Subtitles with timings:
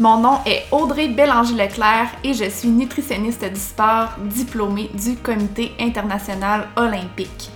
[0.00, 6.68] Mon nom est Audrey Bélanger-Leclerc et je suis nutritionniste du sport diplômée du Comité international
[6.76, 7.50] olympique.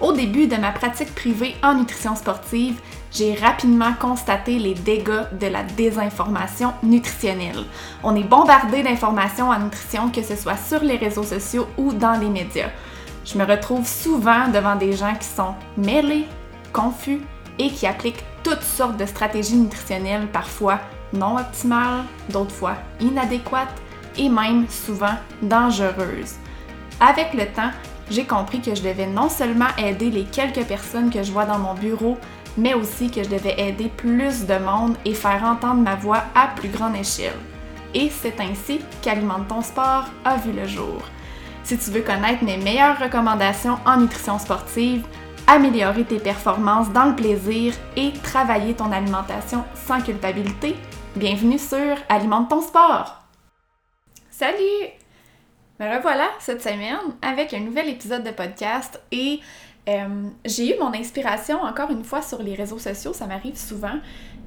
[0.00, 2.80] Au début de ma pratique privée en nutrition sportive,
[3.10, 7.64] j'ai rapidement constaté les dégâts de la désinformation nutritionnelle.
[8.04, 12.16] On est bombardé d'informations en nutrition, que ce soit sur les réseaux sociaux ou dans
[12.20, 12.70] les médias.
[13.24, 16.28] Je me retrouve souvent devant des gens qui sont mêlés,
[16.72, 17.22] confus
[17.58, 20.78] et qui appliquent toutes sortes de stratégies nutritionnelles, parfois
[21.12, 23.80] non optimales, d'autres fois inadéquates
[24.16, 26.34] et même souvent dangereuses.
[27.00, 27.70] Avec le temps,
[28.10, 31.58] j'ai compris que je devais non seulement aider les quelques personnes que je vois dans
[31.58, 32.16] mon bureau,
[32.56, 36.48] mais aussi que je devais aider plus de monde et faire entendre ma voix à
[36.48, 37.38] plus grande échelle.
[37.94, 41.02] Et c'est ainsi qu'Alimente ton sport a vu le jour.
[41.62, 45.04] Si tu veux connaître mes meilleures recommandations en nutrition sportive,
[45.46, 50.76] améliorer tes performances dans le plaisir et travailler ton alimentation sans culpabilité,
[51.18, 53.24] bienvenue sur Alimente ton sport!
[54.30, 54.86] Salut!
[55.80, 59.40] Me revoilà cette semaine avec un nouvel épisode de podcast et
[59.88, 63.96] euh, j'ai eu mon inspiration encore une fois sur les réseaux sociaux, ça m'arrive souvent.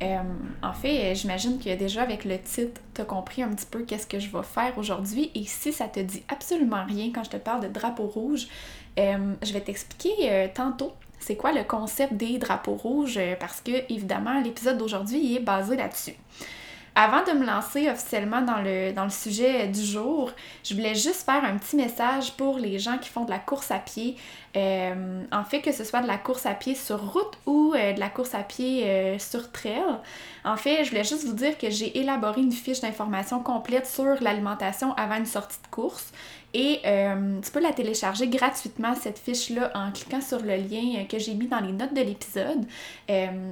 [0.02, 0.20] Euh,
[0.64, 4.08] en fait, j'imagine que déjà avec le titre, tu as compris un petit peu qu'est-ce
[4.08, 5.30] que je vais faire aujourd'hui.
[5.36, 8.48] Et si ça te dit absolument rien quand je te parle de drapeau rouge,
[8.98, 14.40] euh, je vais t'expliquer tantôt c'est quoi le concept des drapeaux rouges parce que évidemment
[14.40, 16.16] l'épisode d'aujourd'hui est basé là-dessus.
[16.94, 20.32] Avant de me lancer officiellement dans le, sujet du jour,
[20.64, 23.72] je voulais juste faire un petit message pour les gens qui font de la course
[23.72, 24.18] à pied.
[24.58, 27.94] Euh, en fait, que ce soit de la course à pied sur route ou euh,
[27.94, 29.82] de la course à pied euh, sur trail.
[30.44, 34.22] En fait, je voulais juste vous dire que j'ai élaboré une fiche d'information complète sur
[34.22, 36.12] l'alimentation avant une sortie de course.
[36.54, 36.82] Et
[37.42, 41.48] tu peux la télécharger gratuitement, cette fiche-là, en cliquant sur le lien que j'ai mis
[41.48, 42.66] dans les notes de l'épisode.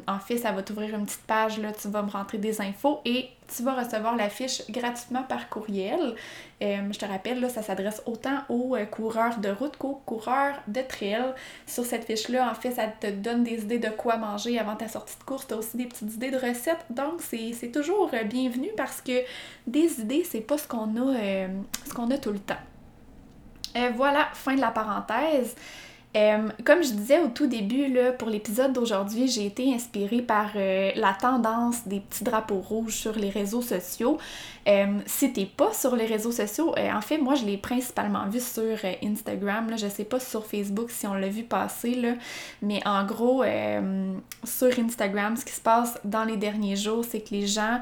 [0.05, 2.99] En fait, ça va t'ouvrir une petite page, là, tu vas me rentrer des infos
[3.05, 6.15] et tu vas recevoir la fiche gratuitement par courriel.
[6.61, 10.81] Euh, je te rappelle, là, ça s'adresse autant aux coureurs de route qu'aux coureurs de
[10.81, 11.33] trail.
[11.65, 14.87] Sur cette fiche-là, en fait, ça te donne des idées de quoi manger avant ta
[14.87, 15.47] sortie de course.
[15.47, 16.85] Tu as aussi des petites idées de recettes.
[16.89, 19.23] Donc, c'est toujours bienvenu parce que
[19.67, 21.47] des idées, c'est pas ce qu'on a,
[21.85, 22.55] ce qu'on a tout le temps.
[23.75, 25.55] Euh, voilà, fin de la parenthèse.
[26.17, 30.51] Euh, comme je disais au tout début, là, pour l'épisode d'aujourd'hui, j'ai été inspirée par
[30.55, 34.17] euh, la tendance des petits drapeaux rouges sur les réseaux sociaux.
[34.67, 38.39] Euh, si t'es pas sur les réseaux sociaux, en fait, moi, je l'ai principalement vu
[38.39, 39.69] sur Instagram.
[39.69, 42.13] Là, je sais pas sur Facebook si on l'a vu passer, là,
[42.63, 43.43] mais en gros,
[44.43, 47.81] sur Instagram, ce qui se passe dans les derniers jours, c'est que les gens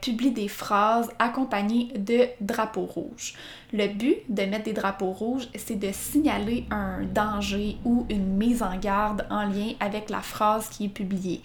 [0.00, 3.34] publient des phrases accompagnées de drapeaux rouges.
[3.72, 8.62] Le but de mettre des drapeaux rouges, c'est de signaler un danger ou une mise
[8.62, 11.40] en garde en lien avec la phrase qui est publiée.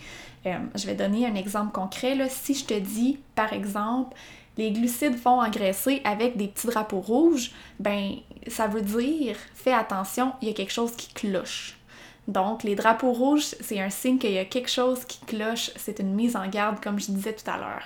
[0.46, 2.18] Euh, je vais donner un exemple concret.
[2.30, 4.16] Si je te dis, par exemple,
[4.58, 8.16] les glucides vont engraisser avec des petits drapeaux rouges, ben
[8.48, 11.77] ça veut dire fais attention, il y a quelque chose qui cloche.
[12.28, 16.00] Donc, les drapeaux rouges, c'est un signe qu'il y a quelque chose qui cloche, c'est
[16.00, 17.84] une mise en garde, comme je disais tout à l'heure.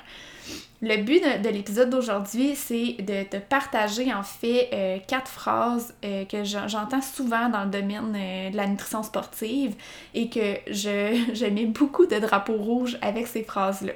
[0.84, 6.26] Le but de, l'épisode d'aujourd'hui, c'est de te partager en fait euh, quatre phrases euh,
[6.26, 9.76] que j'entends souvent dans le domaine euh, de la nutrition sportive
[10.16, 13.94] et que je, je mets beaucoup de drapeaux rouges avec ces phrases-là.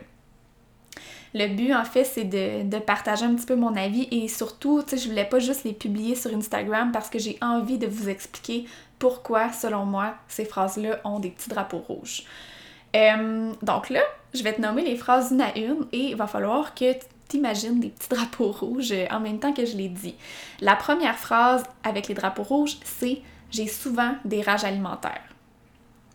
[1.37, 4.91] Le but, en fait, c'est de, partager un petit peu mon avis et surtout, tu
[4.91, 8.07] sais, je voulais pas juste les publier sur Instagram parce que j'ai envie de vous
[8.07, 8.65] expliquer
[8.99, 12.23] pourquoi, selon moi, ces phrases-là ont des petits drapeaux rouges.
[12.95, 13.99] Euh, donc là,
[14.33, 16.93] je vais te nommer les phrases une à une et il va falloir que
[17.27, 20.15] t'imagines des petits drapeaux rouges en même temps que je les dis.
[20.61, 23.21] La première phrase avec les drapeaux rouges, c'est
[23.51, 25.35] j'ai souvent des rages alimentaires.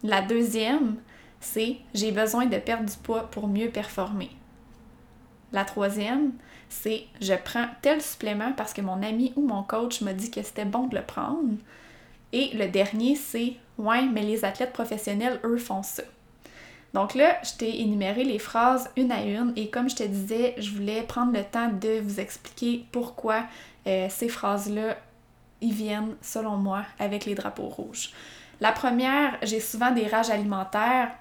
[0.02, 0.96] La deuxième,
[1.40, 4.30] c'est j'ai besoin de perdre du poids pour mieux performer.
[5.52, 6.32] La troisième,
[6.68, 10.42] c'est je prends tel supplément parce que mon ami ou mon coach m'a dit que
[10.42, 11.56] c'était bon de le prendre.
[12.32, 16.04] Et le dernier, c'est ouais, mais les athlètes professionnels, eux, font ça.
[16.94, 20.54] Donc là, je t'ai énuméré les phrases une à une et comme je te disais,
[20.58, 23.44] je voulais prendre le temps de vous expliquer pourquoi
[23.86, 24.96] euh, ces phrases-là,
[25.60, 28.10] ils viennent, selon moi, avec les drapeaux rouges.
[28.60, 31.12] La première, j'ai souvent des rages alimentaires.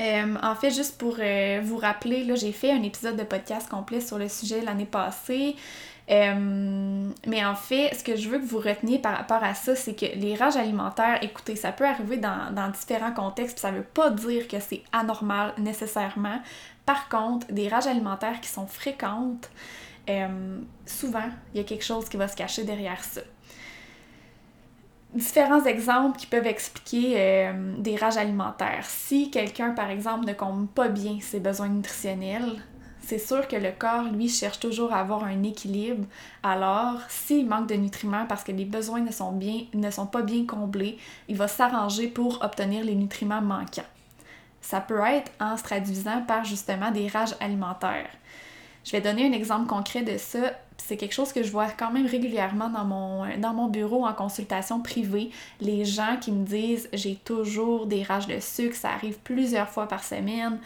[0.00, 3.68] Euh, en fait, juste pour euh, vous rappeler, là, j'ai fait un épisode de podcast
[3.68, 5.56] complet sur le sujet l'année passée.
[6.10, 9.74] Euh, mais en fait, ce que je veux que vous reteniez par rapport à ça,
[9.74, 14.10] c'est que les rages alimentaires, écoutez, ça peut arriver dans, différents contextes, ça veut pas
[14.10, 16.40] dire que c'est anormal nécessairement.
[16.86, 19.50] Par contre, des rages alimentaires qui sont fréquentes,
[20.86, 23.20] souvent, il y a quelque chose qui va se cacher derrière ça.
[25.14, 28.84] Différents exemples qui peuvent expliquer euh, des rages alimentaires.
[28.84, 32.62] Si quelqu'un, par exemple, ne compte pas bien ses besoins nutritionnels,
[33.00, 36.04] c'est sûr que le corps, lui, cherche toujours à avoir un équilibre.
[36.42, 39.32] Alors, s'il manque de nutriments parce que les besoins ne sont,
[39.72, 43.88] ne sont pas bien comblés, il va s'arranger pour obtenir les nutriments manquants.
[44.60, 48.10] Ça peut être en se traduisant par justement des rages alimentaires.
[48.84, 50.52] Je vais donner un exemple concret de ça.
[50.78, 55.30] C'est quelque chose que je vois quand même régulièrement dans mon, bureau en consultation privée.
[55.60, 59.86] Les gens qui me disent j'ai toujours des rages de sucre, ça arrive plusieurs fois
[59.86, 60.58] par semaine.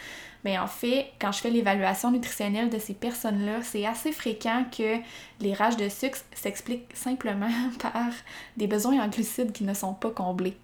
[0.45, 4.97] Mais en fait, quand je fais l'évaluation nutritionnelle de ces personnes-là, c'est assez fréquent que
[5.41, 7.51] les rages de sucre s'expliquent simplement
[7.81, 8.11] par
[8.57, 10.57] des besoins en glucides qui ne sont pas comblés.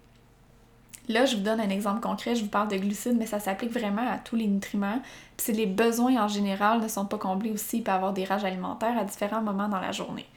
[1.09, 3.71] Là, je vous donne un exemple concret, je vous parle de glucides, mais ça s'applique
[3.71, 5.01] vraiment à tous les nutriments.
[5.35, 8.25] Puis si les besoins en général ne sont pas comblés aussi, il peut avoir des
[8.25, 10.27] rages alimentaires à différents moments dans la journée.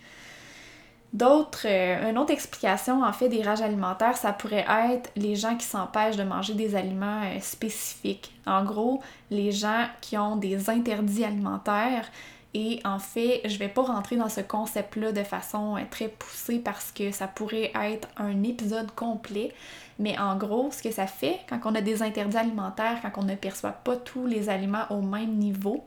[1.12, 5.56] D'autres, euh, une autre explication en fait des rages alimentaires, ça pourrait être les gens
[5.56, 8.32] qui s'empêchent de manger des aliments euh, spécifiques.
[8.46, 12.10] En gros, les gens qui ont des interdits alimentaires,
[12.54, 16.58] et en fait, je vais pas rentrer dans ce concept-là de façon euh, très poussée
[16.58, 19.54] parce que ça pourrait être un épisode complet.
[19.98, 23.24] Mais en gros, ce que ça fait quand on a des interdits alimentaires, quand on
[23.24, 25.84] ne perçoit pas tous les aliments au même niveau,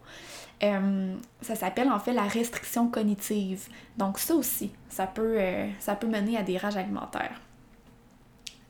[0.64, 3.68] euh, ça s'appelle en fait la restriction cognitive.
[3.98, 7.40] Donc ça aussi, ça peut, euh, ça peut mener à des rages alimentaires.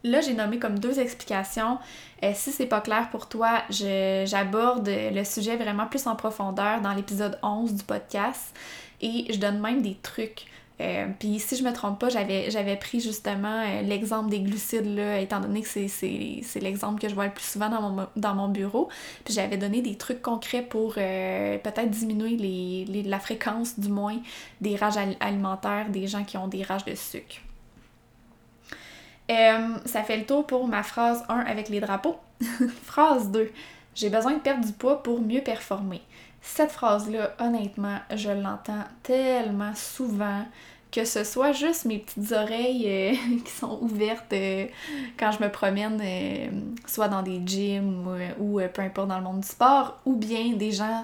[0.06, 1.80] Là, j'ai nommé comme deux explications.
[2.22, 6.80] Si euh, si c'est pas clair pour toi, j'aborde le sujet vraiment plus en profondeur
[6.82, 8.56] dans l'épisode 11 du podcast
[9.02, 10.46] et je donne même des trucs.
[10.80, 15.20] Euh, puis si je me trompe pas, j'avais pris justement euh, l'exemple des glucides, là,
[15.20, 18.48] étant donné que c'est l'exemple que je vois le plus souvent dans mon, dans mon
[18.48, 18.90] bureau.
[19.24, 24.20] Puis j'avais donné des trucs concrets pour peut-être diminuer les, la fréquence, du moins,
[24.62, 27.38] des rages alimentaires des gens qui ont des rages de sucre.
[29.32, 32.18] Euh, ça fait le tour pour ma phrase 1 avec les drapeaux.
[32.84, 33.52] phrase 2.
[33.96, 36.02] J'ai besoin de perdre du poids pour mieux performer.
[36.42, 40.46] Cette phrase-là, honnêtement, je l'entends tellement souvent
[40.92, 44.68] que ce soit juste mes petites oreilles euh, qui sont ouvertes euh,
[45.18, 46.02] quand je me promène,
[46.86, 48.08] soit dans des gyms
[48.40, 51.04] ou, peu importe dans le monde du sport, ou bien des gens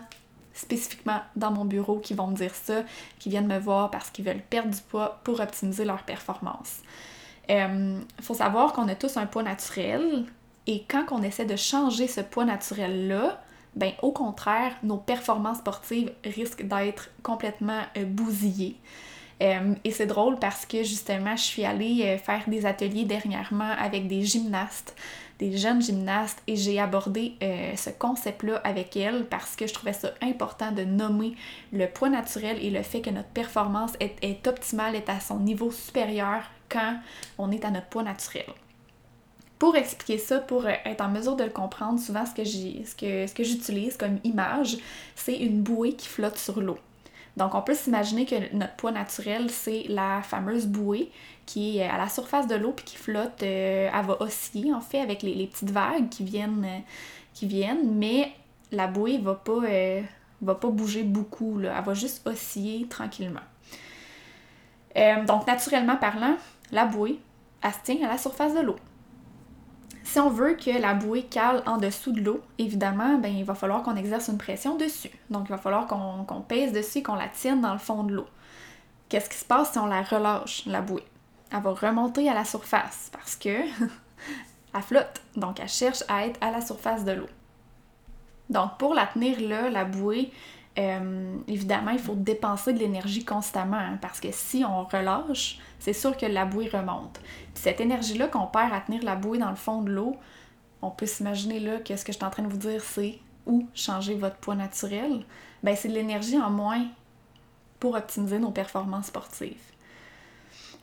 [0.53, 2.83] spécifiquement dans mon bureau qui vont me dire ça,
[3.19, 6.81] qui viennent me voir parce qu'ils veulent perdre du poids pour optimiser leur performance.
[7.49, 10.25] Il euh, faut savoir qu'on a tous un poids naturel
[10.67, 13.41] et quand on essaie de changer ce poids naturel-là,
[13.75, 18.77] ben au contraire, nos performances sportives risquent d'être complètement euh, bousillées.
[19.41, 24.07] Euh, et c'est drôle parce que justement, je suis allée faire des ateliers dernièrement avec
[24.07, 24.95] des gymnastes,
[25.39, 27.33] des jeunes gymnastes, et j'ai abordé
[27.75, 31.33] ce concept-là avec elles parce que je trouvais ça important de nommer
[31.73, 35.39] le poids naturel et le fait que notre performance est, est optimale, est à son
[35.39, 36.99] niveau supérieur quand
[37.37, 38.45] on est à notre poids naturel.
[39.61, 43.95] Pour expliquer ça, pour euh, être en mesure de le comprendre, souvent ce que, j'utilise
[43.95, 44.77] comme image,
[45.15, 46.79] c'est une bouée qui flotte sur l'eau.
[47.37, 51.11] Donc on peut s'imaginer que notre poids naturel, c'est la fameuse bouée
[51.45, 54.81] qui est à la surface de l'eau puis qui flotte, euh, elle va osciller en
[54.81, 56.79] fait avec les, petites vagues qui viennent, euh,
[57.35, 58.31] qui viennent mais
[58.71, 59.61] la bouée va pas,
[60.41, 61.75] va pas bouger beaucoup, là.
[61.77, 63.41] elle va juste osciller tranquillement.
[65.27, 66.35] donc naturellement parlant,
[66.71, 67.19] la bouée,
[67.61, 68.77] elle se tient à la surface de l'eau.
[70.03, 73.55] Si on veut que la bouée cale en dessous de l'eau, évidemment, ben, il va
[73.55, 75.11] falloir qu'on exerce une pression dessus.
[75.29, 78.27] Donc, il va falloir qu'on pèse dessus qu'on la tienne dans le fond de l'eau.
[79.07, 81.05] Qu'est-ce qui se passe si on la relâche, la bouée?
[81.51, 83.49] Elle va remonter à la surface parce que
[84.73, 85.21] elle flotte.
[85.35, 87.29] Donc, elle cherche à être à la surface de l'eau.
[88.49, 90.31] Donc, pour la tenir là, la bouée,
[90.79, 95.93] euh, évidemment, il faut dépenser de l'énergie constamment hein, parce que si on relâche, c'est
[95.93, 97.19] sûr que la bouée remonte.
[97.53, 100.15] cette énergie-là qu'on perd à tenir la bouée dans le fond de l'eau,
[100.81, 103.19] on peut s'imaginer là que ce que je suis en train de vous dire, c'est
[103.45, 105.25] où changer votre poids naturel.
[105.63, 106.85] Ben, c'est de l'énergie en moins
[107.79, 109.57] pour optimiser nos performances sportives.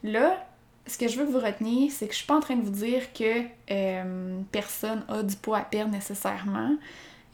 [0.02, 0.46] Là,
[0.86, 2.62] ce que je veux que vous reteniez, c'est que je suis pas en train de
[2.62, 6.76] vous dire que euh, personne a du poids à perdre nécessairement.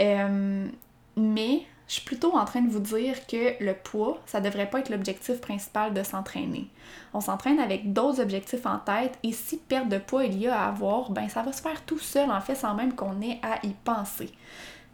[0.00, 0.68] Euh,
[1.16, 4.81] mais je suis plutôt en train de vous dire que le poids, ça devrait pas
[4.81, 6.69] être l'objectif principal de s'entraîner.
[7.12, 10.59] On s'entraîne avec d'autres objectifs en tête et si perte de poids il y a
[10.59, 13.38] à avoir, ben ça va se faire tout seul en fait sans même qu'on ait
[13.43, 14.31] à y penser.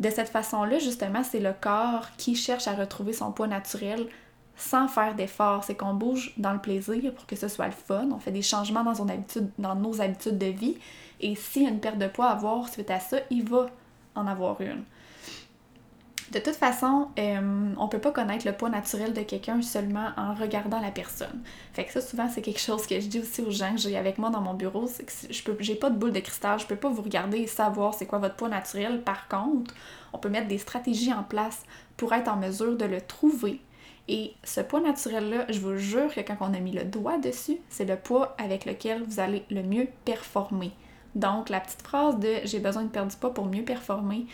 [0.00, 4.06] De cette façon-là, justement, c'est le corps qui cherche à retrouver son poids naturel
[4.56, 5.64] sans faire d'efforts.
[5.64, 8.08] C'est qu'on bouge dans le plaisir pour que ce soit le fun.
[8.10, 8.94] On fait des changements dans,
[9.58, 10.78] dans nos habitudes de vie.
[11.20, 13.66] Et s'il y a une perte de poids à avoir suite à ça, il va
[14.14, 14.84] en avoir une.
[16.30, 20.32] De toute façon, euh, on peut pas connaître le poids naturel de quelqu'un seulement en
[20.34, 21.42] regardant la personne.
[21.72, 23.96] Fait que ça, souvent, c'est quelque chose que je dis aussi aux gens que j'ai
[23.96, 24.88] avec moi dans mon bureau,
[25.28, 27.94] je peux, j'ai pas de boule de cristal, je peux pas vous regarder et savoir
[27.94, 29.02] c'est quoi votre poids naturel.
[29.02, 29.74] Par contre,
[30.12, 31.64] on peut mettre des stratégies en place
[31.96, 33.60] pour être en mesure de le trouver.
[34.06, 37.58] Et ce poids naturel-là, je vous jure que quand on a mis le doigt dessus,
[37.68, 40.70] c'est le poids avec lequel vous allez le mieux performer.
[41.14, 44.26] Donc, la petite phrase de j'ai besoin de perdre du poids pour mieux performer,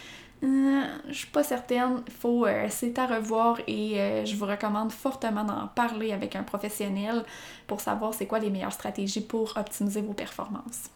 [0.42, 2.02] euh, je suis pas certaine.
[2.20, 6.42] Faut, euh, c'est à revoir et euh, je vous recommande fortement d'en parler avec un
[6.42, 7.24] professionnel
[7.66, 10.90] pour savoir c'est quoi les meilleures stratégies pour optimiser vos performances.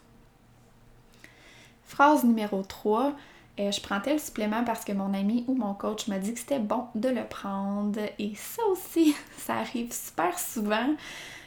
[1.85, 3.15] Phrase numéro 3.
[3.59, 6.61] je prends tel supplément parce que mon ami ou mon coach m'a dit que c'était
[6.61, 7.99] bon de le prendre.
[8.19, 10.95] Et ça aussi, ça arrive super souvent.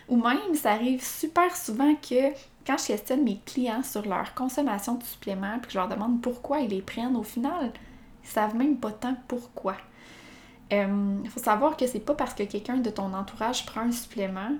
[0.09, 2.33] Ou même, ça arrive super souvent que
[2.65, 6.21] quand je questionne mes clients sur leur consommation de suppléments, puis que je leur demande
[6.21, 7.71] pourquoi ils les prennent, au final,
[8.23, 9.75] ils savent même pas tant pourquoi.
[10.71, 13.91] Il euh, faut savoir que c'est pas parce que quelqu'un de ton entourage prend un
[13.91, 14.51] supplément,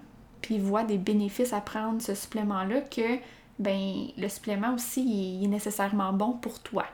[0.41, 3.17] puis voit des bénéfices à prendre ce supplément-là, que
[3.59, 6.85] ben le supplément aussi est nécessairement bon pour toi.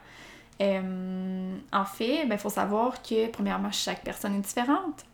[0.60, 5.04] Euh, en fait, il ben, faut savoir que premièrement, chaque personne est différente.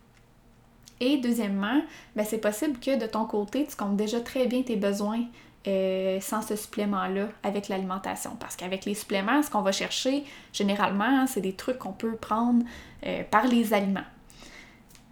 [0.99, 1.81] Et deuxièmement,
[2.15, 5.23] ben, c'est possible que de ton côté, tu comptes déjà très bien tes besoins
[5.67, 8.37] euh, sans ce supplément-là avec l'alimentation.
[8.39, 10.23] Parce qu'avec les suppléments, ce qu'on va chercher,
[10.53, 12.63] généralement, c'est des trucs qu'on peut prendre
[13.05, 14.05] euh, par les aliments.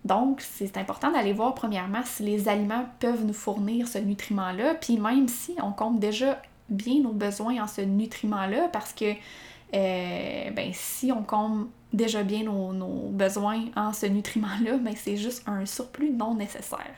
[0.06, 4.98] Donc, c'est important d'aller voir premièrement si les aliments peuvent nous fournir ce nutriment-là, puis
[4.98, 9.14] même si on compte déjà bien nos besoins en ce nutriment-là, parce que
[9.74, 15.18] euh, ben, si on compte déjà bien nos, nos besoins en ce nutriment-là, ben, c'est
[15.18, 16.96] juste un surplus non nécessaire.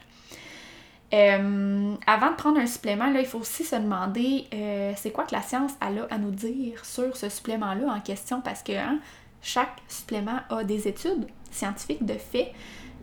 [1.13, 5.23] Euh, avant de prendre un supplément, là, il faut aussi se demander euh, c'est quoi
[5.23, 8.41] que la science a à nous dire sur ce supplément-là en question?
[8.41, 8.99] Parce que hein,
[9.41, 12.51] chaque supplément a des études scientifiques de fait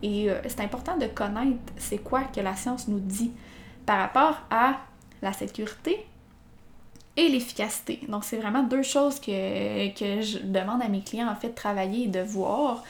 [0.03, 3.33] et euh, c'est important de connaître c'est quoi que la science nous dit
[3.87, 4.81] par rapport à
[5.23, 6.05] la sécurité
[7.17, 8.01] et l'efficacité.
[8.09, 11.55] Donc c'est vraiment deux choses que, que, je demande à mes clients en fait de
[11.55, 12.83] travailler et de voir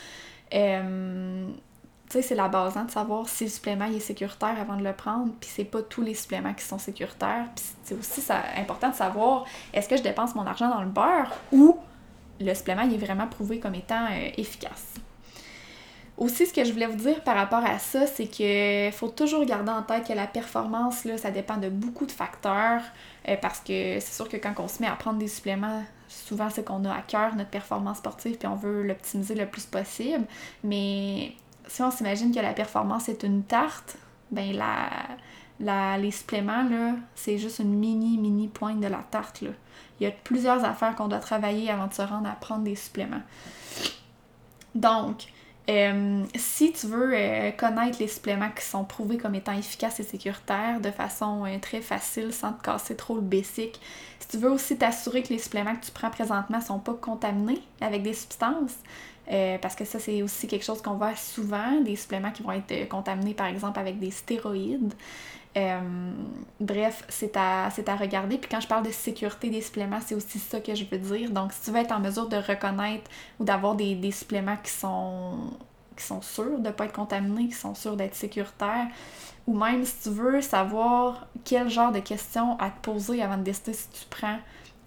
[2.09, 5.33] c'est la base hein, de savoir si le supplément est sécuritaire avant de le prendre,
[5.41, 7.47] puis c'est pas tous les suppléments qui sont sécuritaires.
[7.55, 10.89] Puis c'est aussi ça, important de savoir est-ce que je dépense mon argent dans le
[10.89, 11.77] beurre ou
[12.41, 14.95] le supplément est vraiment prouvé comme étant euh, efficace.
[16.17, 19.45] Aussi, ce que je voulais vous dire par rapport à ça, c'est qu'il faut toujours
[19.45, 22.83] garder en tête que la performance, là, ça dépend de beaucoup de facteurs.
[23.29, 26.51] Euh, parce que c'est sûr que quand on se met à prendre des suppléments, souvent
[26.51, 30.25] c'est qu'on a à cœur notre performance sportive puis on veut l'optimiser le plus possible.
[30.63, 31.33] Mais
[31.67, 33.97] si on s'imagine que la performance est une tarte,
[34.31, 34.91] ben la,
[35.61, 39.41] la, les suppléments, là, c'est juste une mini, mini pointe de la tarte.
[39.41, 39.51] Là.
[40.01, 42.77] Il y a plusieurs affaires qu'on doit travailler avant de se rendre à prendre des
[42.77, 43.23] suppléments.
[44.75, 45.27] Donc,
[45.69, 50.03] euh, si tu veux euh, connaître les suppléments qui sont prouvés comme étant efficaces et
[50.03, 53.81] sécuritaires de façon euh, très facile sans te casser trop le basic,
[54.21, 57.63] si tu veux aussi t'assurer que les suppléments que tu prends présentement sont pas contaminés
[57.81, 58.77] avec des substances,
[59.63, 62.89] parce que ça, c'est aussi quelque chose qu'on voit souvent, des suppléments qui vont être
[62.89, 64.93] contaminés par exemple avec des stéroïdes.
[65.57, 66.11] Euh,
[66.61, 68.39] bref, c'est à, à regarder.
[68.39, 71.31] Puis quand je parle de sécurité des suppléments, c'est aussi ça que je veux dire.
[71.31, 74.73] Donc, si tu veux être en mesure de reconnaître ou d'avoir des, des, suppléments qui
[74.73, 75.51] sont,
[75.97, 78.89] qui sont sûrs de ne pas être contaminés, qui sont sûrs d'être sécuritaires,
[79.47, 83.43] ou même si tu veux savoir quel genre de questions à te poser avant de
[83.43, 84.39] décider si tu prends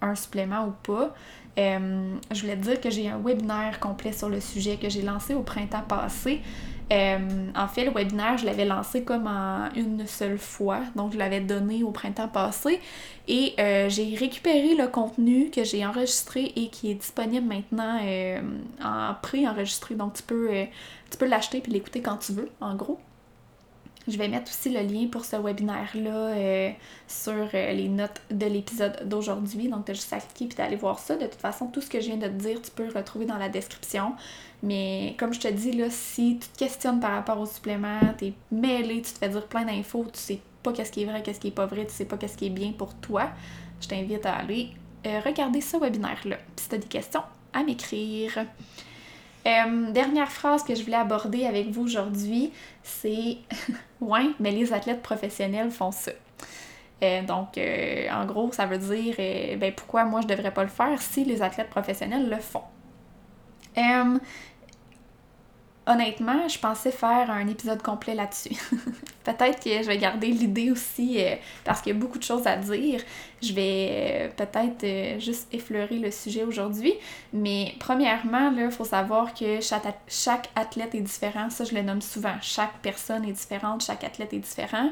[0.02, 1.14] un supplément ou pas,
[1.58, 5.02] euh, je voulais te dire que j'ai un webinaire complet sur le sujet que j'ai
[5.02, 6.40] lancé au printemps passé.
[6.90, 7.18] Euh,
[7.54, 11.40] en fait, le webinaire, je l'avais lancé comme en une seule fois, donc je l'avais
[11.40, 12.80] donné au printemps passé.
[13.26, 18.00] Et euh, j'ai récupéré le contenu que j'ai enregistré et qui est disponible maintenant
[18.82, 20.48] en pré-enregistré, donc tu peux,
[21.10, 22.98] tu peux l'acheter puis l'écouter quand tu veux, en gros.
[24.08, 26.70] Je vais mettre aussi le lien pour ce webinaire-là euh,
[27.06, 29.68] sur euh, les notes de l'épisode d'aujourd'hui.
[29.68, 31.16] Donc, tu as juste à cliquer et d'aller voir ça.
[31.16, 33.36] De toute façon, tout ce que je viens de te dire, tu peux retrouver dans
[33.36, 34.14] la description.
[34.62, 38.26] Mais comme je te dis, là, si tu te questionnes par rapport au supplément, tu
[38.28, 41.22] es mêlé, tu te fais dire plein d'infos, tu sais pas qu'est-ce qui est vrai,
[41.22, 43.30] qu'est-ce qui est pas vrai, tu sais pas qu'est-ce qui est bien pour toi,
[43.80, 44.70] je t'invite à aller
[45.06, 46.36] euh, regarder ce webinaire-là.
[46.56, 47.22] Puis si tu as des questions,
[47.52, 48.46] à m'écrire.
[49.48, 52.52] Euh, dernière phrase que je voulais aborder avec vous aujourd'hui,
[52.82, 53.38] c'est
[54.00, 56.12] Ouais, mais les athlètes professionnels font ça.
[57.02, 59.14] Euh, donc, euh, en gros, ça veut dire
[59.58, 62.64] ben, pourquoi moi je devrais pas le faire si les athlètes professionnels le font
[65.88, 68.54] honnêtement, je pensais faire un épisode complet là-dessus.
[69.24, 72.46] peut-être que je vais garder l'idée aussi euh, parce qu'il y a beaucoup de choses
[72.46, 73.00] à dire.
[73.42, 76.92] Je vais euh, peut-être euh, juste effleurer le sujet aujourd'hui.
[77.32, 81.48] Mais premièrement, il faut savoir que chaque, chaque, athlète est différent.
[81.50, 82.36] Ça, je le nomme souvent.
[82.42, 84.90] Chaque personne est différente, chaque athlète est différent.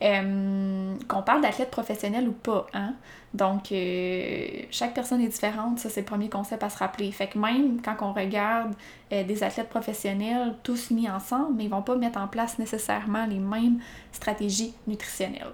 [0.00, 2.94] Euh, qu'on parle d'athlète professionnel ou pas, hein?
[3.34, 7.10] Donc, euh, chaque personne est différente, ça c'est le premier concept à se rappeler.
[7.10, 8.74] Fait que même quand on regarde
[9.12, 13.26] euh, des athlètes professionnels tous mis ensemble, mais ils vont pas mettre en place nécessairement
[13.26, 13.80] les mêmes
[14.12, 15.52] stratégies nutritionnelles.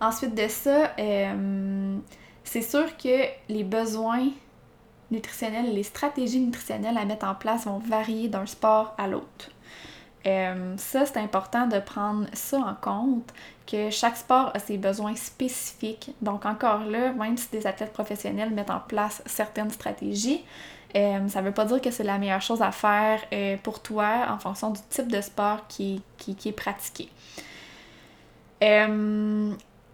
[0.00, 0.94] Ensuite de ça,
[2.42, 4.28] c'est sûr que les besoins
[5.10, 9.53] nutritionnels, les stratégies nutritionnelles à mettre en place vont varier d'un sport à l'autre.
[10.26, 13.32] Euh, ça, c'est important de prendre ça en compte,
[13.66, 16.10] que chaque sport a ses besoins spécifiques.
[16.22, 20.44] Donc encore là, même si des athlètes professionnels mettent en place certaines stratégies,
[20.96, 23.82] euh, ça ne veut pas dire que c'est la meilleure chose à faire euh, pour
[23.82, 27.08] toi en fonction du type de sport qui, qui, qui est pratiqué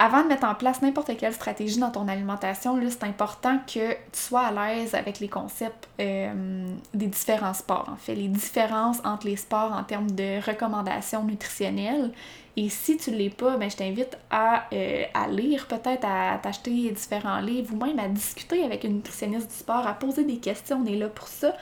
[0.01, 3.97] avant de mettre en place n'importe quelle stratégie dans ton alimentation, c'est important que tu
[4.13, 6.65] sois à l'aise avec les concepts euh,
[6.95, 7.87] des différents sports.
[7.87, 12.11] En fait, les différences entre les sports en termes de recommandations nutritionnelles.
[12.57, 16.39] Et si tu ne l'es pas, ben, je t'invite à, euh, à lire, peut-être à
[16.41, 20.37] t'acheter différents livres ou même à discuter avec une nutritionniste du sport, à poser des
[20.37, 20.81] questions.
[20.83, 21.53] On est là pour ça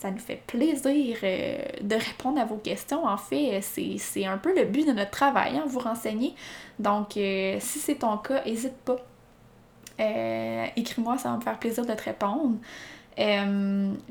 [0.00, 3.06] ça nous fait plaisir euh, de répondre à vos questions.
[3.06, 6.34] En fait, c'est un peu le but de notre travail, hein, vous renseigner.
[6.78, 8.96] Donc, euh, si c'est ton cas, n'hésite pas.
[9.98, 12.56] Euh, écris-moi, ça va me faire plaisir de te répondre.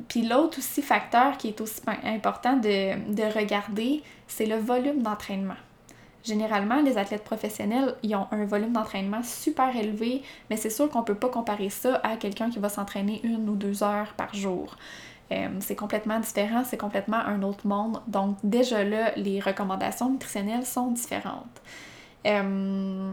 [0.08, 5.54] Puis l'autre aussi facteur qui est aussi important de, de regarder, c'est le volume d'entraînement.
[6.24, 11.02] Généralement, les athlètes professionnels, ils ont un volume d'entraînement super élevé, mais c'est sûr qu'on
[11.02, 14.34] ne peut pas comparer ça à quelqu'un qui va s'entraîner une ou deux heures par
[14.34, 14.76] jour.
[15.32, 18.02] Euh, c'est complètement différent, c'est complètement un autre monde.
[18.08, 21.62] Donc déjà là, les recommandations nutritionnelles sont différentes.
[22.28, 23.12] Euh,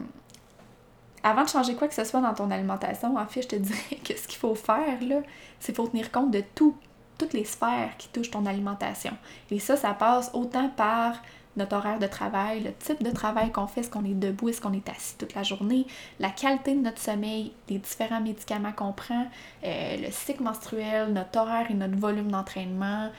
[1.22, 3.96] avant de changer quoi que ce soit dans ton alimentation, en fait, je te dirais
[4.04, 5.22] que ce qu'il faut faire, là,
[5.58, 6.76] c'est faut tenir compte de tout,
[7.16, 9.16] toutes les sphères qui touchent ton alimentation.
[9.50, 11.22] Et ça, ça passe autant par
[11.56, 14.60] notre horaire de travail, le type de travail qu'on fait, est-ce qu'on est debout, est-ce
[14.60, 15.86] qu'on est assis toute la journée,
[16.18, 19.26] la qualité de notre sommeil, les différents médicaments qu'on prend,
[19.64, 23.10] euh, le cycle menstruel, notre horaire et notre volume d'entraînement.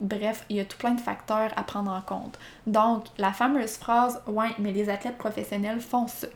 [0.00, 2.38] Bref, il y a tout plein de facteurs à prendre en compte.
[2.66, 6.26] Donc, la fameuse phrase Ouais, mais les athlètes professionnels font ça.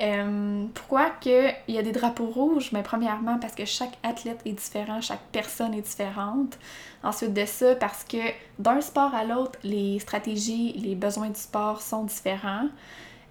[0.00, 2.70] Euh, pourquoi qu'il y a des drapeaux rouges?
[2.72, 6.58] Mais premièrement, parce que chaque athlète est différent, chaque personne est différente.
[7.02, 8.18] Ensuite de ça, parce que
[8.58, 12.68] d'un sport à l'autre, les stratégies, les besoins du sport sont différents.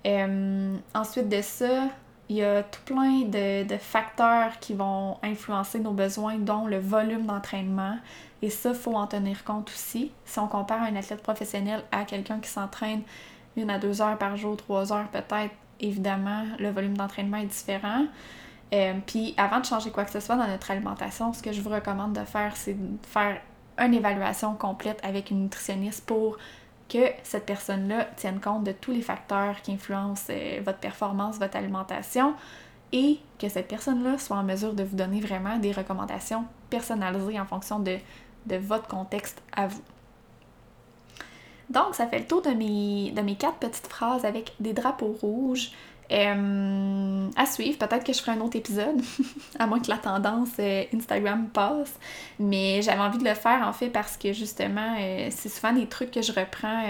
[0.05, 1.87] Euh, ensuite de ça,
[2.29, 6.79] il y a tout plein de, de, facteurs qui vont influencer nos besoins, dont le
[6.79, 7.97] volume d'entraînement.
[8.41, 10.11] Et ça, il faut en tenir compte aussi.
[10.25, 13.01] Si on compare un athlète professionnel à quelqu'un qui s'entraîne
[13.55, 18.05] une à deux heures par jour, trois heures peut-être, évidemment, le volume d'entraînement est différent.
[18.73, 21.61] Euh, puis avant de changer quoi que ce soit dans notre alimentation, ce que je
[21.61, 23.39] vous recommande de faire, c'est de faire
[23.77, 26.37] une évaluation complète avec une nutritionniste pour
[26.89, 31.55] que cette personne-là tienne compte de tous les facteurs qui influencent euh, votre performance, votre
[31.55, 32.33] alimentation
[32.91, 37.45] et que cette personne-là soit en mesure de vous donner vraiment des recommandations personnalisées en
[37.45, 37.97] fonction de,
[38.45, 39.81] de votre contexte à vous.
[41.73, 45.71] Donc, ça fait le tour de mes, quatre petites phrases avec des drapeaux rouges.
[46.11, 49.01] Euh, à suivre, peut-être que je ferai un autre épisode,
[49.59, 51.97] à moins que la tendance euh, Instagram passe.
[52.39, 55.87] Mais j'avais envie de le faire en fait parce que justement, euh, c'est souvent des
[55.87, 56.83] trucs que je reprends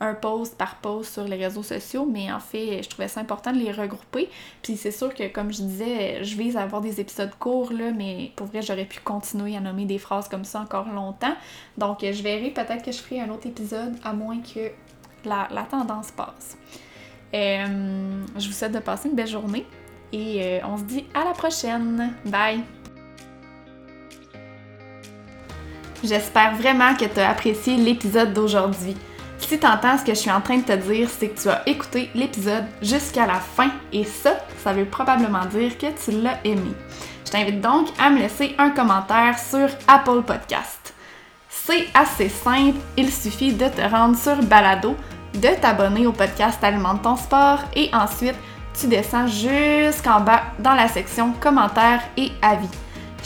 [0.00, 3.52] un post par post sur les réseaux sociaux, mais en fait, je trouvais ça important
[3.52, 4.28] de les regrouper.
[4.62, 7.92] Puis c'est sûr que, comme je disais, je vise à avoir des épisodes courts, là,
[7.92, 11.34] mais pour vrai, j'aurais pu continuer à nommer des phrases comme ça encore longtemps.
[11.78, 14.70] Donc, je verrai peut-être que je ferai un autre épisode, à moins que
[15.24, 16.58] la, tendance passe.
[17.32, 19.66] Euh, je vous souhaite de passer une belle journée
[20.12, 22.14] et euh, on se dit à la prochaine.
[22.26, 22.60] Bye!
[26.02, 28.94] J'espère vraiment que tu as apprécié l'épisode d'aujourd'hui.
[29.38, 31.48] Si tu entends ce que je suis en train de te dire, c'est que tu
[31.48, 36.38] as écouté l'épisode jusqu'à la fin et ça, ça veut probablement dire que tu l'as
[36.44, 36.72] aimé.
[37.26, 40.94] Je t'invite donc à me laisser un commentaire sur Apple Podcast.
[41.48, 44.96] C'est assez simple, il suffit de te rendre sur Balado,
[45.34, 48.36] de t'abonner au podcast Alimente ton sport et ensuite
[48.78, 52.68] tu descends jusqu'en bas dans la section commentaires et avis.